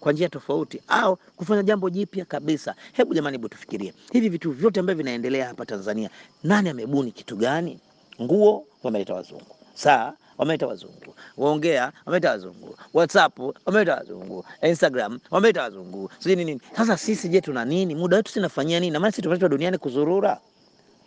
[0.00, 2.74] kwa njia tofauti au kufanya jambo jipya kabisa.
[2.92, 6.10] Hebu jamani, hebu tufikirie hivi vitu vyote ambavyo vinaendelea hapa Tanzania,
[6.44, 7.78] nani amebuni kitu gani?
[8.22, 16.10] Nguo wameleta wazungu, saa wameleta wazungu, waongea wameleta wazungu, WhatsApp wameleta wazungu, Instagram wameleta wazungu,
[16.18, 16.60] sijui nini.
[16.76, 17.94] Sasa sisi je, tuna nini?
[17.94, 18.90] Muda wetu sinafanyia nini?
[18.92, 20.40] Na maana sisi tumeletwa duniani kuzurura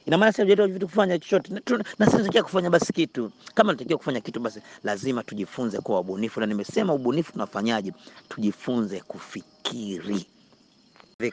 [0.09, 1.61] ina maana sisi hatujaitwa vitu kufanya chochote, na
[1.99, 3.31] na sisi tunatakiwa kufanya basi kitu.
[3.53, 7.93] Kama tunatakiwa kufanya kitu, basi lazima tujifunze kuwa wabunifu, na nimesema ubunifu tunafanyaje?
[8.29, 10.25] Tujifunze kufikiri.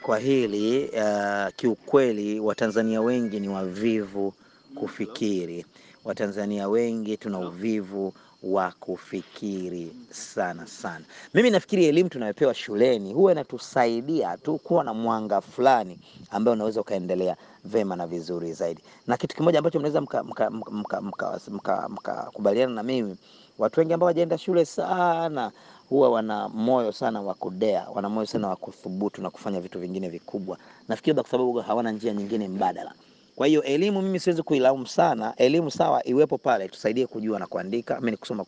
[0.01, 4.33] Kwa hili uh, kiukweli Watanzania wengi ni wavivu
[4.75, 5.65] kufikiri.
[6.05, 11.05] Watanzania wengi tuna uvivu wa kufikiri sana sana.
[11.33, 15.99] Mimi nafikiri elimu tunayopewa shuleni huwa inatusaidia tu kuwa na mwanga fulani
[16.31, 18.81] ambao unaweza ukaendelea vema na vizuri zaidi.
[19.07, 23.15] Na kitu kimoja ambacho mnaweza mkakubaliana mka, mka, mka, mka, mka, mka na mimi,
[23.57, 25.51] watu wengi ambao wajaenda shule sana
[25.89, 30.09] huwa wana moyo sana wa kudea, wana moyo sana wa kuthubutu na kufanya vitu vingine
[30.09, 30.57] vikubwa.
[30.87, 32.93] Nafikiri kwa sababu hawana njia nyingine mbadala.
[33.37, 35.33] Kwa hiyo elimu mimi siwezi kuilaumu sana.
[35.35, 38.45] Elimu sawa, iwepo pale, tusaidie kujua na kuandika, mimi kusoma,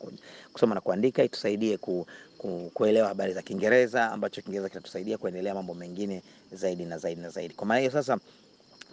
[0.53, 5.73] kusoma na kuandika, itusaidie ku, ku, kuelewa habari za Kiingereza, ambacho Kiingereza kitatusaidia kuendelea mambo
[5.73, 6.21] mengine
[6.51, 7.53] zaidi na zaidi na zaidi.
[7.53, 8.17] Kwa maana hiyo sasa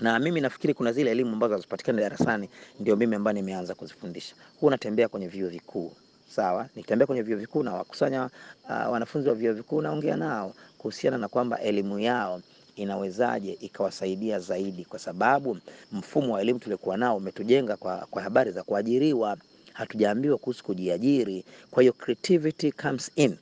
[0.01, 2.49] na mimi nafikiri kuna zile elimu ambazo hazipatikani darasani,
[2.81, 4.35] ndio mimi ambaye nimeanza kuzifundisha.
[4.61, 5.93] Huwa natembea kwenye vyuo vikuu
[6.29, 8.31] sawa, nikitembea kwenye vyuo vikuu na wakusanya
[8.65, 12.41] uh, wanafunzi wa vyuo vikuu, naongea nao kuhusiana na kwamba elimu yao
[12.77, 15.59] inawezaje ikawasaidia zaidi, kwa sababu
[15.93, 19.37] mfumo wa elimu tuliokuwa nao umetujenga kwa, kwa habari za kuajiriwa.
[19.73, 21.45] Hatujaambiwa kuhusu kujiajiri.
[21.71, 23.37] Kwa hiyo creativity comes in,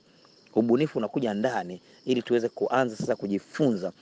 [0.55, 3.93] ubunifu unakuja ndani, ili tuweze kuanza sasa kujifunza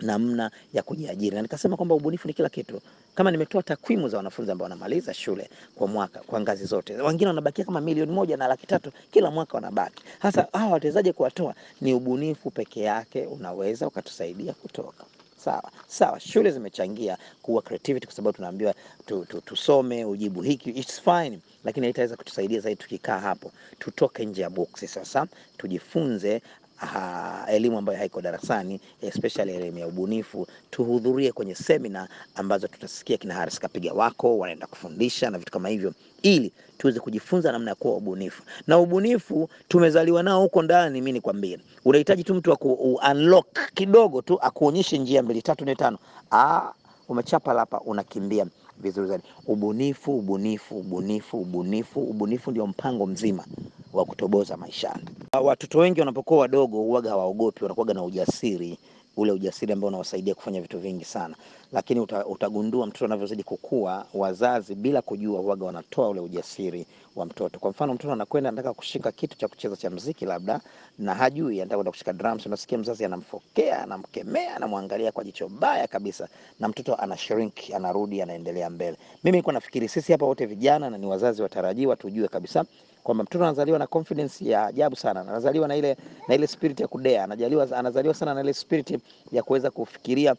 [0.00, 2.80] namna ya kujiajiri, na nikasema kwamba ubunifu ni kila kitu.
[3.16, 7.64] Kama nimetoa takwimu za wanafunzi ambao wanamaliza shule kwa mwaka kwa ngazi zote, wengine wanabakia
[7.64, 10.02] kama milioni moja na laki tatu kila mwaka wanabaki.
[10.22, 11.54] Sasa hawa watawezaje kuwatoa?
[11.80, 15.04] Ni ubunifu peke yake unaweza ukatusaidia kutoka
[15.46, 18.74] Sawa sawa, shule zimechangia kuwa creativity, kwa sababu tunaambiwa
[19.06, 23.52] tu, tu, tusome ujibu hiki, it's fine, lakini haitaweza kutusaidia zaidi tukikaa hapo.
[23.78, 25.26] Tutoke nje ya boksi sasa,
[25.58, 26.42] tujifunze
[26.82, 30.46] uh, elimu ambayo haiko darasani, especially elimu ya ubunifu.
[30.70, 35.92] Tuhudhurie kwenye semina ambazo tutasikia kina Haris Kapiga wako wanaenda kufundisha na vitu kama hivyo,
[36.22, 38.42] ili tuweze kujifunza namna ya kuwa ubunifu.
[38.66, 40.94] Na ubunifu tumezaliwa nao huko ndani.
[41.00, 45.98] Mimi nikwambie, unahitaji tu mtu aku unlock kidogo tu akuonyeshe njia mbili tatu nne tano,
[46.32, 46.72] ah,
[47.08, 48.46] umechapa lapa, unakimbia
[48.82, 49.24] vizuri zaidi.
[49.46, 53.44] Ubunifu, ubunifu, ubunifu, ubunifu, ubunifu ndio mpango mzima
[53.92, 55.04] wa kutoboza maishani.
[55.42, 58.78] Watoto wengi wanapokuwa wadogo huwaga hawaogopi, wanakuwaga na ujasiri,
[59.16, 61.36] ule ujasiri ambao unawasaidia kufanya vitu vingi sana,
[61.72, 67.58] lakini uta, utagundua mtoto anavyozidi kukua, wazazi bila kujua huwaga wanatoa ule ujasiri wa mtoto.
[67.58, 70.60] Kwa mfano, mtoto anakwenda anataka kushika kitu cha kucheza cha mziki labda,
[70.98, 76.28] na hajui anataka kwenda kushika drums, unasikia mzazi anamfokea, anamkemea, anamwangalia kwa jicho baya kabisa,
[76.60, 78.96] na mtoto ana shrink, anarudi, anaendelea mbele.
[79.24, 82.64] Mimi nilikuwa nafikiri sisi hapa wote vijana na ni wazazi watarajiwa, tujue kabisa
[83.06, 85.96] kwamba mtoto anazaliwa na confidence ya ajabu sana, anazaliwa na ile
[86.28, 88.98] na ile spirit ya kudea, anajaliwa anazaliwa sana na ile spirit
[89.32, 90.34] ya kuweza kufikiria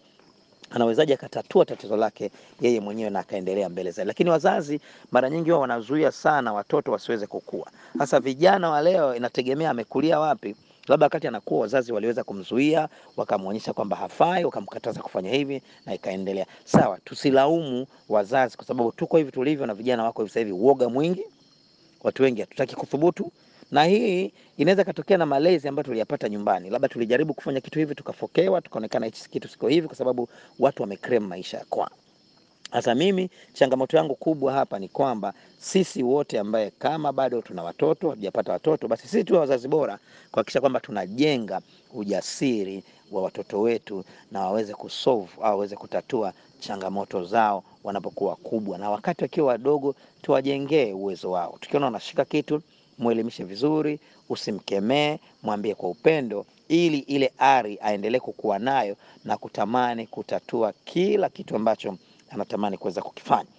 [0.71, 4.07] anawezaje akatatua tatizo lake yeye mwenyewe na akaendelea mbele zaidi.
[4.07, 7.67] Lakini wazazi mara nyingi wao wanazuia sana watoto wasiweze kukua.
[7.97, 10.55] Sasa vijana wa leo, inategemea amekulia wapi.
[10.87, 16.45] Labda wakati anakuwa wazazi waliweza kumzuia, wakamwonyesha kwamba hafai, wakamkataza kufanya hivi na ikaendelea.
[16.65, 20.89] Sawa, tusilaumu wazazi kwa sababu tuko hivi tulivyo, na vijana wako hivi sasa hivi, uoga
[20.89, 21.25] mwingi
[22.07, 23.31] watu wengi hatutaki kuthubutu,
[23.71, 28.61] na hii inaweza katokea na malezi ambayo tuliyapata nyumbani, labda tulijaribu kufanya kitu hivi tukafokewa,
[28.61, 31.89] tukaonekana hichi kitu siko hivi, kwa sababu watu wamekrem maisha ya kwao.
[32.71, 38.09] Sasa mimi changamoto yangu kubwa hapa ni kwamba sisi wote ambaye kama bado tuna watoto
[38.09, 39.99] hatujapata watoto, basi sisi tuwe wazazi bora
[40.31, 41.61] kuhakikisha kwamba tunajenga
[41.93, 48.89] ujasiri wa watoto wetu na waweze kusolve au waweze kutatua changamoto zao wanapokuwa kubwa, na
[48.89, 51.57] wakati wakiwa wadogo tuwajengee uwezo wao.
[51.61, 52.61] Tukiona wanashika kitu,
[52.97, 60.73] mwelimishe vizuri, usimkemee, mwambie kwa upendo, ili ile ari aendelee kukuwa nayo na kutamani kutatua
[60.85, 61.97] kila kitu ambacho
[62.29, 63.49] anatamani kuweza kukifanya.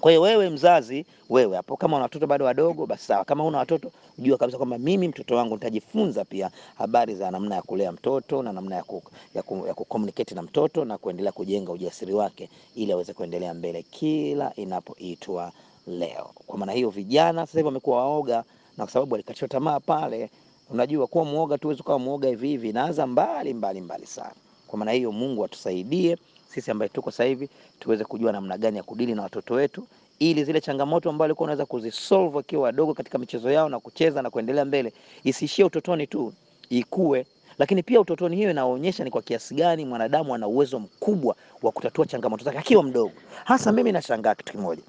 [0.00, 3.24] Kwa hiyo wewe mzazi, wewe hapo, kama una watoto bado wadogo, basi sawa.
[3.24, 7.62] Kama una watoto, jua kabisa kwamba mimi mtoto wangu nitajifunza pia habari za namna ya
[7.62, 9.02] kulea mtoto na namna ya ku,
[9.34, 13.82] ya ku, ya kucommunicate na mtoto na kuendelea kujenga ujasiri wake ili aweze kuendelea mbele
[13.82, 15.52] kila inapoitwa
[15.86, 16.30] leo.
[16.46, 18.44] Kwa maana hiyo, vijana sasa hivi wamekuwa waoga,
[18.76, 20.30] na kwa sababu walikatishwa tamaa pale.
[20.70, 24.34] Unajua, kuwa mwoga tu, huwezi kuwa mwoga hivi hivi, inaanza mbali mbali mbali sana.
[24.66, 26.16] Kwa maana hiyo, Mungu atusaidie
[26.48, 27.48] sisi ambaye tuko sasa hivi
[27.80, 29.86] tuweze kujua namna gani ya kudili na watoto wetu
[30.18, 34.30] ili zile changamoto ambazo walikuwa wanaweza kuzisolve wakiwa wadogo katika michezo yao na kucheza na
[34.30, 34.92] kuendelea mbele
[35.24, 36.32] isiishie utotoni tu,
[36.70, 37.26] ikue.
[37.58, 42.06] Lakini pia utotoni hiyo inaonyesha ni kwa kiasi gani mwanadamu ana uwezo mkubwa wa kutatua
[42.06, 43.12] changamoto zake akiwa mdogo.
[43.44, 44.82] Hasa mimi nashangaa kitu kimoja,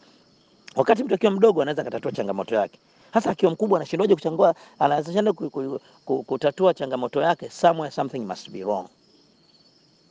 [0.76, 2.80] wakati mtu akiwa mdogo anaweza kutatua changamoto yake,
[3.12, 5.34] hasa akiwa mkubwa anashindwaje kuchangua, anaweza
[6.06, 7.50] kutatua changamoto yake.
[7.50, 8.88] Somewhere something must be wrong.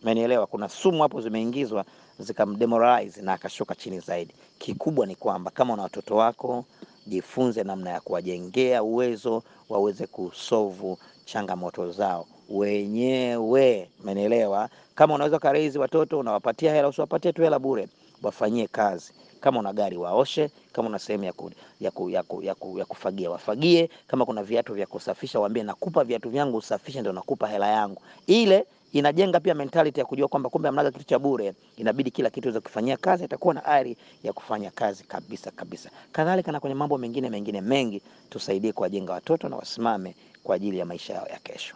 [0.02, 0.46] Umenielewa?
[0.46, 1.84] Kuna sumu hapo zimeingizwa
[2.18, 4.34] zikamdemoralize na akashuka chini zaidi.
[4.58, 6.64] Kikubwa ni kwamba kama una watoto wako,
[7.06, 13.88] jifunze namna ya kuwajengea uwezo waweze kusovu changamoto zao wenyewe.
[14.02, 14.68] Umenielewa?
[14.94, 17.88] Kama unaweza karezi watoto, unawapatia hela, usiwapatie tu hela bure,
[18.22, 19.12] wafanyie kazi.
[19.40, 22.78] Kama una gari waoshe, kama una sehemu ya, ku, ya, ku, ya, ku, ya, ku,
[22.78, 23.90] ya kufagia wafagie.
[24.06, 28.66] Kama kuna viatu vya kusafisha, waambie nakupa viatu vyangu usafishe, ndio nakupa hela yangu ile
[28.92, 32.60] inajenga pia mentality ya kujua kwamba kumbe amnaga kitu cha bure, inabidi kila kitu uweze
[32.60, 35.90] kufanyia kazi, atakuwa na ari ya kufanya kazi kabisa kabisa.
[36.12, 40.84] Kadhalika na kwenye mambo mengine mengine mengi, tusaidie kuwajenga watoto na wasimame kwa ajili ya
[40.84, 41.74] maisha yao ya kesho.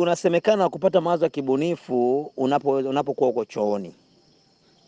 [0.00, 3.94] Unasemekana kupata mawazo ya kibunifu unapo unapokuwa uko chooni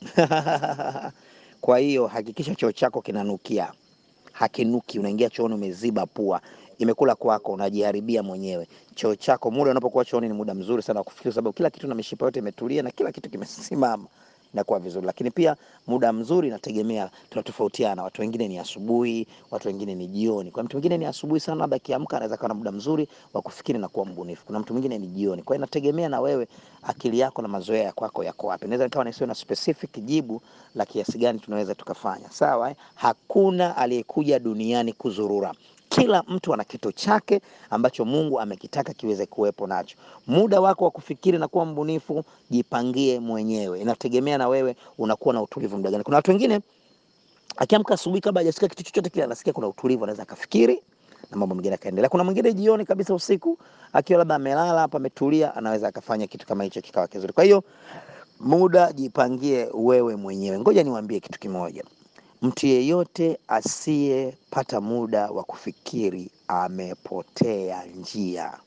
[1.60, 3.72] kwa hiyo hakikisha choo chako kinanukia,
[4.32, 4.98] hakinuki.
[4.98, 6.40] Unaingia chooni umeziba pua
[6.78, 8.68] imekula kwako, unajiharibia mwenyewe.
[8.94, 11.94] Choo chako muda unapokuwa chooni ni muda mzuri sana wa kufikiri, sababu kila kitu na
[11.94, 14.06] mishipa yote imetulia na kila kitu kimesimama
[14.54, 15.06] inakuwa vizuri.
[15.06, 15.56] Lakini pia
[15.86, 18.02] muda mzuri inategemea, tunatofautiana.
[18.02, 20.50] Watu wengine ni asubuhi, watu wengine ni jioni.
[20.50, 23.78] Kwa mtu mwingine ni asubuhi sana, labda akiamka anaweza kuwa na muda mzuri wa kufikiri
[23.78, 24.46] na kuwa mbunifu.
[24.46, 25.42] Kuna mtu mwingine ni jioni.
[25.42, 26.48] Kwa hiyo inategemea na wewe,
[26.82, 27.92] akili yako na mazoea ya
[28.24, 28.66] yako wapi.
[28.66, 30.42] Naweza nikawa nisiwe na specific jibu
[30.74, 32.30] la kiasi gani tunaweza tukafanya.
[32.30, 32.76] Sawa eh?
[32.94, 35.54] Hakuna aliyekuja duniani kuzurura.
[35.94, 39.96] Kila mtu ana kitu chake ambacho Mungu amekitaka kiweze kuwepo nacho.
[40.26, 43.80] Muda wako wa kufikiri na kuwa mbunifu, jipangie mwenyewe.
[43.80, 46.04] Inategemea na wewe unakuwa na utulivu muda gani.
[46.04, 46.60] Kuna watu wengine
[47.56, 50.82] akiamka asubuhi kabla hajasikia kitu chochote kile, anasikia kuna utulivu, anaweza akafikiri
[51.30, 52.08] na mambo mengine akaendelea.
[52.10, 53.58] Kuna mwingine jioni kabisa, usiku
[53.92, 57.32] akiwa labda amelala hapa ametulia, anaweza akafanya kitu kama hicho kikawa kizuri.
[57.32, 57.64] Kwa hiyo
[58.40, 60.58] muda jipangie wewe mwenyewe.
[60.58, 61.84] Ngoja niwaambie kitu kimoja.
[62.44, 68.58] Mtu yeyote asiyepata muda wa kufikiri amepotea njia,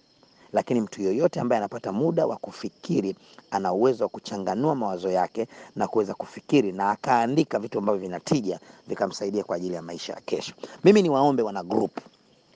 [0.53, 3.15] lakini mtu yeyote ambaye anapata muda wa kufikiri
[3.51, 9.43] ana uwezo wa kuchanganua mawazo yake na kuweza kufikiri na akaandika vitu ambavyo vinatija vikamsaidia
[9.43, 10.53] kwa ajili ya maisha ya kesho.
[10.83, 11.97] Mimi ni waombe wana group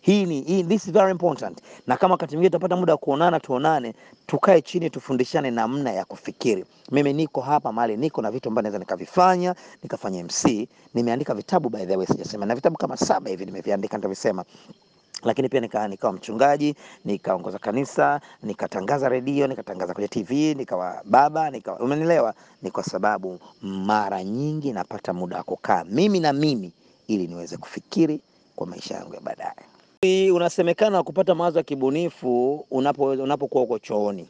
[0.01, 1.59] hii ni hii, this is very important.
[1.87, 3.93] Na kama wakati mwingine tutapata muda wa kuonana, tuonane,
[4.27, 6.65] tukae chini, tufundishane namna ya kufikiri.
[6.91, 10.67] Mimi niko hapa mahali niko na vitu ambavyo naweza nikavifanya, nikafanya MC.
[10.93, 14.45] Nimeandika vitabu by the way, sijasema, na vitabu kama saba hivi nimeviandika, nitavisema
[15.23, 22.33] lakini pia nika, mchungaji, nikaongoza kanisa, nikatangaza redio, nikatangaza kwenye TV, nikawa baba, nika umenielewa.
[22.61, 26.73] Ni kwa sababu mara nyingi napata muda wa kukaa mimi na mimi
[27.07, 28.21] ili niweze kufikiri
[28.55, 29.70] kwa maisha yangu ya baadaye.
[30.33, 34.27] Unasemekana kupata mawazo ya kibunifu unapo unapokuwa uko chooni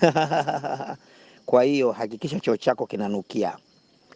[1.46, 3.56] kwa hiyo hakikisha choo chako kinanukia,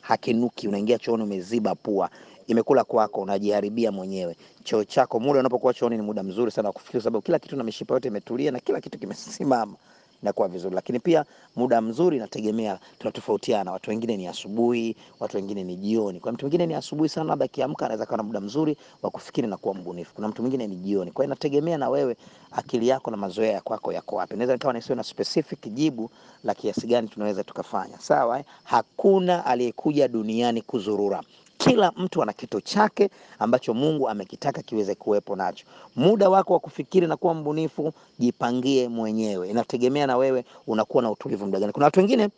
[0.00, 0.68] hakinuki.
[0.68, 2.10] Unaingia chooni umeziba pua,
[2.46, 4.36] imekula kwako, unajiharibia mwenyewe.
[4.64, 7.64] Choo chako muda unapokuwa chooni ni muda mzuri sana wa kufikiri, sababu kila kitu na
[7.64, 9.76] mishipa yote imetulia na kila kitu kimesimama
[10.22, 10.74] inakuwa vizuri.
[10.74, 11.24] Lakini pia
[11.56, 13.72] muda mzuri inategemea, tunatofautiana.
[13.72, 16.20] Watu wengine ni asubuhi, watu wengine ni jioni.
[16.20, 19.48] Kwa mtu mwingine ni asubuhi sana, labda akiamka anaweza kuwa na muda mzuri wa kufikiri
[19.48, 20.14] na kuwa mbunifu.
[20.14, 21.10] Kuna mtu mwingine ni jioni.
[21.10, 22.16] Kwa hiyo inategemea na wewe,
[22.50, 24.34] akili yako na mazoea ya kwako yako wapi.
[24.34, 26.10] Naweza nikawa nisiwe na specific jibu
[26.44, 27.98] la kiasi gani tunaweza tukafanya.
[27.98, 28.44] Sawa eh?
[28.64, 31.22] Hakuna aliyekuja duniani kuzurura.
[31.58, 35.66] Kila mtu ana kitu chake ambacho Mungu amekitaka kiweze kuwepo nacho.
[35.96, 41.46] Muda wako wa kufikiri na kuwa mbunifu, jipangie mwenyewe, inategemea na wewe unakuwa na utulivu
[41.46, 41.72] muda gani.
[41.72, 42.28] Kuna watu wengine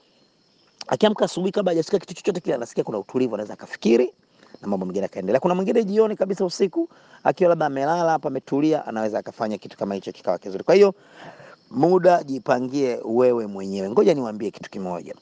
[0.88, 4.12] akiamka asubuhi kabla hajasikia kitu chochote kile, anasikia kuna utulivu, anaweza akafikiri
[4.62, 5.40] na mambo mengine akaendelea.
[5.40, 6.88] Kuna mwingine jioni kabisa, usiku
[7.24, 10.64] akiwa labda amelala hapa ametulia, anaweza akafanya kitu kama hicho kikawa kizuri.
[10.64, 10.94] Kwa hiyo
[11.70, 13.90] muda jipangie wewe mwenyewe.
[13.90, 15.14] Ngoja niwaambie kitu kimoja,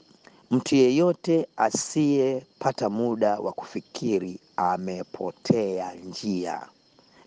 [0.50, 6.62] mtu yeyote asiyepata muda wa kufikiri amepotea njia,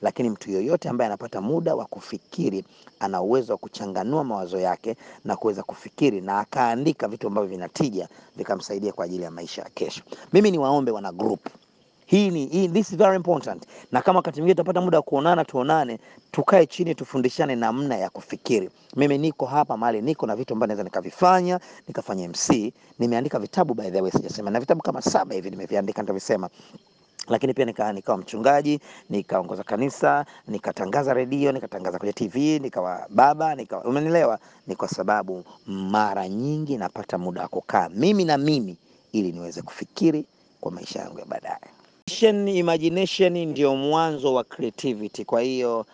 [0.02, 2.66] lakini mtu yoyote ambaye anapata muda wa kufikiri
[3.00, 8.08] ana uwezo wa kuchanganua mawazo yake na kuweza kufikiri na akaandika vitu ambavyo vinatija
[8.38, 10.02] vikamsaidia kwa ajili ya maisha ya kesho.
[10.34, 11.48] Mimi ni waombe wana group
[12.12, 15.45] hii ni hii, this is very important, na kama wakati mwingine tutapata muda wa kuonana,
[15.45, 16.00] tuonane,
[16.32, 18.69] tukae chini, tufundishane namna ya kufikiri.
[18.95, 22.74] Mimi niko hapa mahali niko na vitu ambavyo naweza nikavifanya, nikafanya MC.
[23.00, 26.50] Nimeandika vitabu by the way, sijasema, na vitabu kama saba hivi nimeviandika, nitavisema
[27.28, 34.39] lakini pia nika, mchungaji nikaongoza kanisa nikatangaza redio nikatangaza kwenye TV nikawa baba nika, umenielewa?
[34.67, 38.78] Ni kwa sababu mara nyingi napata muda wa kukaa mimi na mimi
[39.12, 40.26] ili niweze kufikiri
[40.62, 41.81] kwa maisha yangu ya baadaye.
[42.08, 45.86] Imagination ndio mwanzo wa creativity, kwa hiyo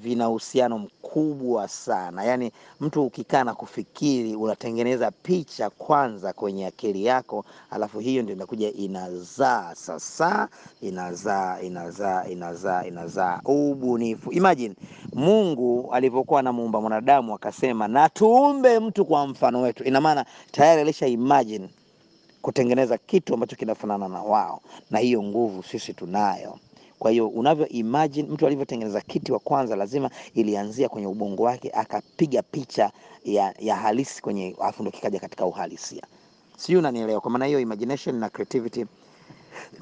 [0.00, 2.24] vina uhusiano mkubwa sana.
[2.24, 8.72] Yaani mtu ukikaa na kufikiri unatengeneza picha kwanza kwenye akili yako, alafu hiyo ndio inakuja
[8.72, 10.48] inazaa sasa,
[10.82, 14.32] inazaa inazaa inazaa inazaa ubunifu.
[14.32, 14.74] Imagine
[15.14, 19.84] Mungu alivyokuwa anamuumba mwanadamu akasema, na tuumbe mtu kwa mfano wetu.
[19.84, 21.68] Ina maana tayari alisha imagine
[22.48, 26.58] kutengeneza kitu ambacho kinafanana na wao, na hiyo nguvu sisi tunayo.
[26.98, 32.42] Kwa hiyo unavyo imagine mtu alivyotengeneza kiti wa kwanza, lazima ilianzia kwenye ubongo wake, akapiga
[32.42, 32.90] picha
[33.24, 36.02] ya, ya halisi kwenye, alafu ndo kikaja katika uhalisia.
[36.56, 37.20] Sijui unanielewa?
[37.20, 38.86] Kwa maana hiyo imagination na creativity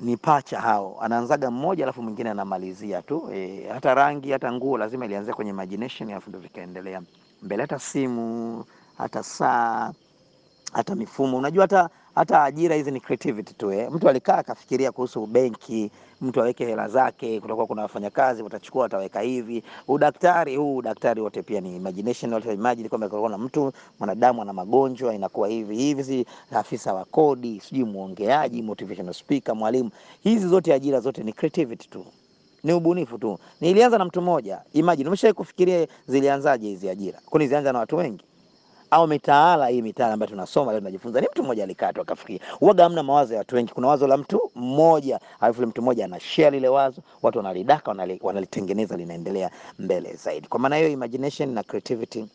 [0.01, 3.31] ni pacha hao, anaanzaga mmoja alafu mwingine anamalizia tu.
[3.35, 7.03] E, hata rangi hata nguo lazima ilianzia kwenye imagination alafu ndo vikaendelea
[7.43, 7.63] mbele.
[7.63, 8.65] Hata simu
[8.99, 9.93] hata saa
[10.73, 13.91] hata mifumo, unajua hata hata ajira hizi ni creativity tu eh.
[13.93, 19.63] Mtu alikaa akafikiria kuhusu benki, mtu aweke hela zake, kutakuwa kuna wafanyakazi watachukua, wataweka hivi.
[19.89, 25.15] Udaktari huu udaktari wote pia ni imagination, wote imagine kwamba kuna mtu mwanadamu ana magonjwa
[25.15, 29.91] inakuwa hivi hivi, si afisa wa kodi, sijui muongeaji, motivational speaker, mwalimu.
[30.23, 32.05] Hizi zote ajira zote ni creativity tu
[32.65, 33.39] ni ubunifu tu.
[33.61, 34.63] Nilianza na mtu mmoja.
[34.73, 37.21] Imagine, umeshawahi kufikiria zilianzaje hizi ajira?
[37.27, 38.25] Kwani zilianza na watu wengi?
[38.91, 42.41] Au mitaala hii mitaala ambayo tunasoma leo tunajifunza, ni mtu mmoja alikaa tu akafikiria.
[42.59, 46.21] Huwaga hamna mawazo ya watu wengi, kuna wazo la mtu mmoja, alafu mtu mmoja ana
[46.21, 50.49] share lile wazo, watu wanalidaka, wanalitengeneza, linaendelea mbele zaidi.
[50.49, 52.27] Kwa maana hiyo imagination na creativity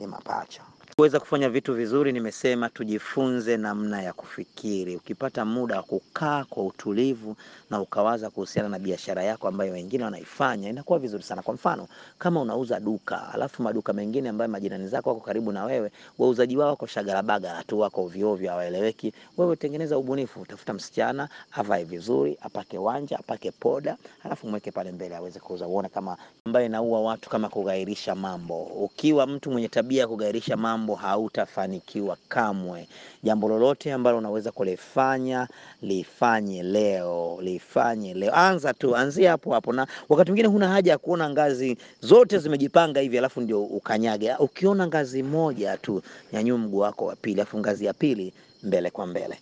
[0.00, 0.62] ni mapacha.
[1.00, 4.96] Kuweza kufanya vitu vizuri, nimesema tujifunze namna ya kufikiri.
[4.96, 7.36] Ukipata muda wa kukaa kwa utulivu
[7.70, 11.42] na ukawaza kuhusiana na biashara yako ambayo wengine wanaifanya, inakuwa vizuri sana.
[11.42, 15.90] Kwa mfano, kama unauza duka, alafu maduka mengine ambayo majirani zako wako karibu na wewe,
[16.18, 19.12] wauzaji wao wako shagarabaga tu, wako ovyo hawaeleweki.
[19.38, 25.16] Wewe tengeneza ubunifu, tafuta msichana avae vizuri, apake wanja, apake poda, alafu mweke pale mbele
[25.16, 28.62] aweze kuuza, uone kama ambayo inaua watu kama kughairisha mambo.
[28.62, 32.88] Ukiwa mtu mwenye tabia ya kughairisha mambo, hautafanikiwa kamwe.
[33.22, 35.48] Jambo lolote ambalo unaweza kulifanya,
[35.82, 38.34] lifanye leo, lifanye leo.
[38.34, 43.00] Anza tu, anzia hapo hapo, na wakati mwingine huna haja ya kuona ngazi zote zimejipanga
[43.00, 44.34] hivi alafu ndio ukanyage.
[44.38, 49.06] Ukiona ngazi moja tu, nyanyua mguu wako wa pili, alafu ngazi ya pili mbele kwa
[49.06, 49.38] mbele.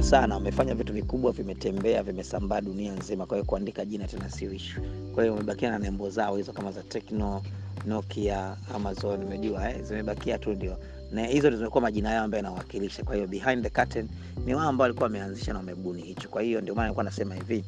[0.00, 3.26] Kubwa sana, wamefanya vitu vikubwa, vimetembea, vimesambaa dunia nzima.
[3.26, 4.82] Kwa hiyo kuandika jina tena sio issue.
[5.14, 7.42] Kwa hiyo wamebakia na nembo zao hizo kama za tekno
[7.86, 10.76] Nokia, Amazon, umejua eh, zimebakia tu ndio
[11.12, 13.04] na hizo zimekuwa majina yao ambayo yanawakilisha.
[13.04, 14.08] Kwa hiyo behind the curtain
[14.46, 16.28] ni wao ambao walikuwa wameanzisha na wamebuni hicho.
[16.28, 17.64] Kwa hiyo ndio maana nilikuwa nasema hivi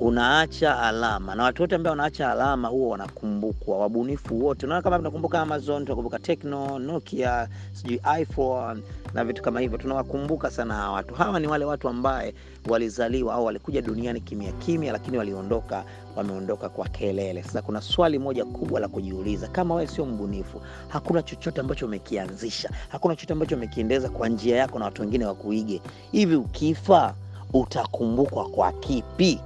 [0.00, 3.78] unaacha alama na watu wote ambao wanaacha alama huwa wanakumbukwa.
[3.78, 8.82] Wabunifu wote, unaona kama tunakumbuka Amazon, tunakumbuka Tecno, Nokia, sijui iPhone
[9.14, 11.14] na vitu kama hivyo, tunawakumbuka sana hawa watu.
[11.14, 12.34] Hawa ni wale watu ambaye
[12.68, 15.84] walizaliwa au walikuja duniani kimya kimya, lakini waliondoka,
[16.16, 17.42] wameondoka kwa kelele.
[17.42, 22.70] Sasa kuna swali moja kubwa la kujiuliza, kama wewe sio mbunifu, hakuna chochote ambacho umekianzisha,
[22.88, 27.14] hakuna chochote ambacho umekiendeza kwa njia yako na watu wengine wakuige, hivi ukifa
[27.52, 29.40] utakumbukwa kwa kipi?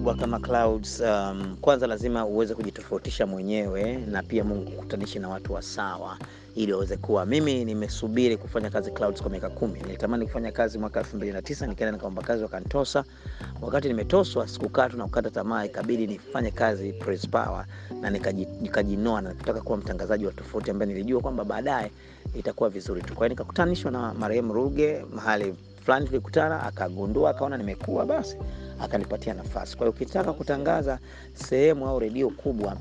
[0.00, 5.52] Kubwa kama Clouds, um, kwanza lazima uweze kujitofautisha mwenyewe na pia Mungu kukutanishe na watu
[5.52, 6.16] wa sawa
[6.54, 7.26] ili waweze kuwa.
[7.26, 9.80] Mimi nimesubiri kufanya kazi Clouds kwa miaka kumi.
[9.80, 13.04] Nilitamani kufanya kazi mwaka 2009 nikaenda nikaomba kazi wakanitosa.
[13.62, 17.66] Wakati nimetoswa sikukaa tu na kukata tamaa, ikabidi nifanye kazi Praise Power
[18.00, 21.90] na nikaji- nikajinoa na kutaka kuwa mtangazaji wa tofauti ambaye nilijua kwamba baadaye
[22.34, 23.14] itakuwa vizuri tu.
[23.14, 28.36] Kwa hiyo nikakutanishwa na marehemu Ruge mahali fulani, tulikutana, akagundua, akaona nimekuwa, basi
[28.80, 29.76] akanipatia nafasi.
[29.76, 30.98] Kwa hiyo ukitaka kutangaza
[31.34, 32.76] sehemu au redio kubwa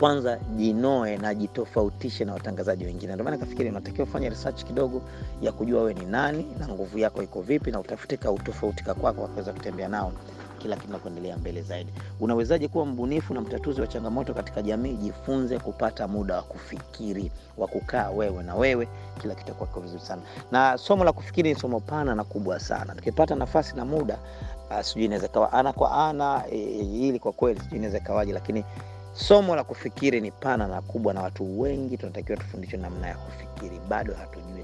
[0.00, 3.14] kwanza jinoe na jitofautishe na watangazaji wengine.
[3.14, 5.02] Ndio kafikiri unatakiwa ufanye research kidogo
[5.42, 9.52] ya kujua we ni nani na nguvu yako iko vipi, na utafute ka kwako wakaweza
[9.52, 10.12] kutembea nao
[10.58, 11.92] kila kitu na mbele zaidi.
[12.20, 14.92] Unawezaje kuwa mbunifu na mtatuzi wa changamoto katika jamii?
[14.94, 18.88] Jifunze kupata muda wa kufikiri, wa kukaa wewe na wewe,
[19.22, 20.22] kila kitu kitakuwa vizuri sana.
[20.52, 22.94] Na somo la kufikiri ni somo pana na kubwa sana.
[22.94, 24.18] Tukipata nafasi na muda,
[24.70, 28.64] uh, sijui inaweza kawa ana kwa ana e, hili kwa kweli sijui inaweza kawaje, lakini
[29.14, 33.80] somo la kufikiri ni pana na kubwa, na watu wengi tunatakiwa tufundishwe namna ya kufikiri,
[33.88, 34.55] bado hatujui.